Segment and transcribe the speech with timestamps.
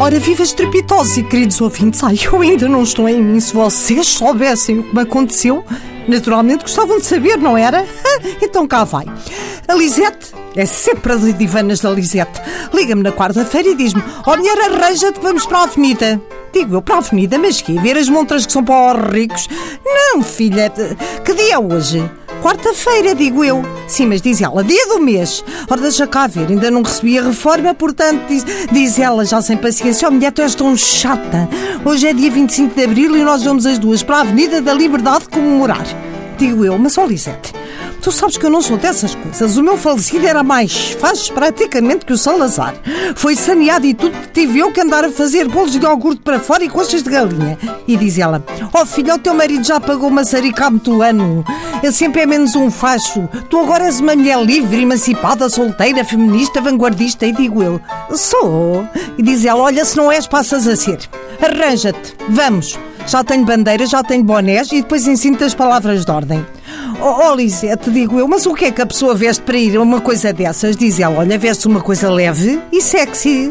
[0.00, 3.40] Ora, viva estrepitosos e queridos ouvintes, ai, eu ainda não estou em mim.
[3.40, 5.64] Se vocês soubessem o que me aconteceu,
[6.06, 7.84] naturalmente gostavam de saber, não era?
[8.40, 9.06] então cá vai.
[9.66, 12.40] A Lisete, é sempre as divanas da Lisete,
[12.72, 16.22] liga-me na quarta-feira e diz-me: Ó oh, mulher, arranja-te vamos para a avenida.
[16.52, 17.72] Digo eu, para a avenida, mas que?
[17.80, 19.48] Ver as montras que são para os ricos?
[19.84, 20.72] Não, filha,
[21.24, 22.08] que dia é hoje?
[22.42, 23.62] Quarta-feira, digo eu.
[23.88, 25.44] Sim, mas diz ela, dia do mês.
[25.68, 29.56] Ora, deixa cá ver, ainda não recebi a reforma, portanto, diz, diz ela, já sem
[29.56, 31.48] paciência, oh mulher, tu és tão chata.
[31.84, 34.72] Hoje é dia 25 de Abril e nós vamos as duas para a Avenida da
[34.72, 35.84] Liberdade comemorar.
[36.38, 37.52] Digo eu, mas ó Lisete,
[38.08, 39.58] Tu sabes que eu não sou dessas coisas.
[39.58, 42.74] O meu falecido era mais faz praticamente que o Salazar.
[43.14, 46.64] Foi saneado e tudo tive eu que andar a fazer bolos de iogurte para fora
[46.64, 47.58] e coxas de galinha.
[47.86, 51.44] E diz ela: Oh filho, o teu marido já pagou uma saricá muito ano.
[51.82, 53.28] Ele sempre é menos um facho.
[53.50, 57.26] Tu agora és uma mulher livre, emancipada, solteira, feminista, vanguardista.
[57.26, 57.78] E digo eu:
[58.14, 58.88] Sou.
[59.18, 60.98] E diz ela: Olha, se não és, passas a ser.
[61.42, 62.16] Arranja-te.
[62.30, 62.78] Vamos.
[63.06, 66.46] Já tenho bandeiras, já tenho bonés e depois ensino-te as palavras de ordem.
[67.00, 69.76] Oh, oh Lisete, digo eu, mas o que é que a pessoa veste para ir
[69.76, 70.76] a uma coisa dessas?
[70.76, 73.50] Diz ela, olha, veste uma coisa leve e sexy.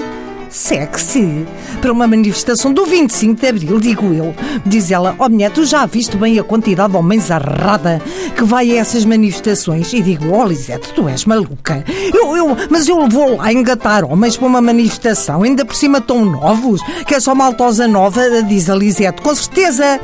[0.50, 1.46] Sexy?
[1.80, 4.36] Para uma manifestação do 25 de Abril, digo eu.
[4.66, 8.02] Diz ela, oh mulher, tu já viste bem a quantidade de homens arrada
[8.36, 9.94] que vai a essas manifestações?
[9.94, 11.86] E digo, oh Lisete, tu és maluca.
[12.14, 16.26] Eu, eu, mas eu vou lá engatar homens para uma manifestação, ainda por cima tão
[16.26, 19.22] novos, que é só maltosa nova, diz a Lisete.
[19.22, 20.02] Com certeza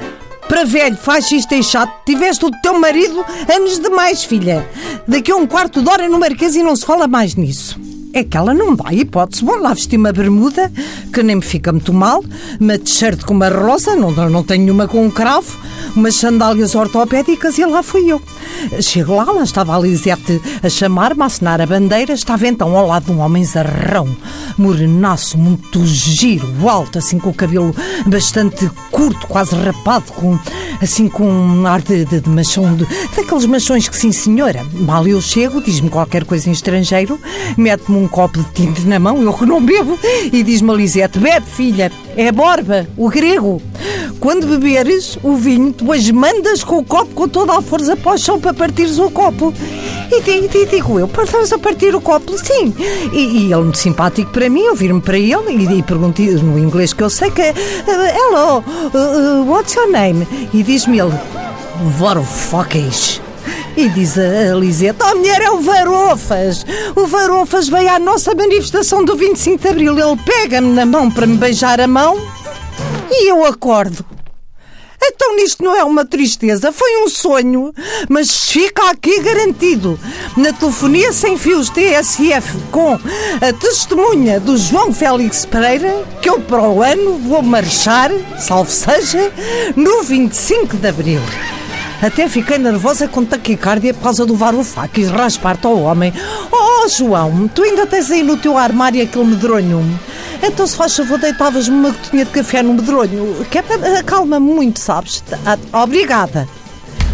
[0.53, 4.63] para velho, fascista e chato, tiveste o teu marido anos demais, filha.
[5.07, 7.92] Daqui a um quarto de hora no Marquês e não se fala mais nisso.
[8.13, 9.43] É que ela não dá hipótese.
[9.43, 10.71] Bom, lá vesti uma bermuda,
[11.11, 12.23] que nem me fica muito mal,
[12.59, 15.57] uma t-shirt com uma rosa, não, não tenho nenhuma com um cravo,
[15.95, 18.21] umas sandálias ortopédicas e lá fui eu.
[18.79, 22.87] Chego lá, lá estava a Lisete a chamar-me, a assinar a bandeira, estava então ao
[22.87, 24.07] lado de um homem zarrão,
[24.57, 27.75] morenaço, muito giro, alto, assim com o cabelo
[28.05, 30.37] bastante curto, quase rapado, com
[30.81, 32.85] assim com um ar de, de, de machão, de,
[33.15, 34.63] daqueles machões que sim senhora.
[34.73, 37.19] Mal eu chego, diz-me qualquer coisa em estrangeiro,
[37.57, 39.97] mete-me um copo de tinta na mão, eu que não bebo,
[40.31, 43.61] e diz-me a Lisete, bebe filha, é borba, o grego.
[44.19, 48.17] Quando beberes o vinho, depois mandas com o copo com toda a força para o
[48.17, 49.53] chão para partires o copo.
[50.11, 52.37] E, e digo eu, estás a partir o copo?
[52.37, 52.73] Sim.
[53.11, 56.57] E, e ele, muito simpático para mim, eu vir-me para ele e, e perguntei no
[56.59, 57.53] inglês que eu sei que uh,
[57.85, 60.27] Hello, uh, what's your name?
[60.53, 61.13] E diz-me ele,
[61.97, 63.22] Varofoques.
[63.75, 66.63] E diz a Lisete, oh mulher, é o Varofas.
[66.95, 69.97] O Varofas veio à nossa manifestação do 25 de Abril.
[69.97, 72.21] Ele pega-me na mão para me beijar a mão
[73.09, 74.05] e eu acordo.
[75.05, 77.73] Então nisto não é uma tristeza, foi um sonho,
[78.07, 79.99] mas fica aqui garantido.
[80.37, 86.61] Na telefonia sem fios TSF com a testemunha do João Félix Pereira que eu para
[86.61, 89.33] o ano vou marchar, salvo seja,
[89.75, 91.21] no 25 de Abril.
[92.01, 96.13] Até fiquei nervosa com taquicardia por causa do varofaco e raspar-te ao homem.
[96.51, 99.99] Oh, João, tu ainda tens aí no teu armário aquele medronho?
[100.41, 104.39] Então, se faz favor, deitavas-me uma gotinha de café no medronho, que é para acalma
[104.39, 105.23] muito, sabes?
[105.45, 106.47] Ah, obrigada.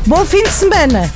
[0.07, 1.11] Bom fim de semana.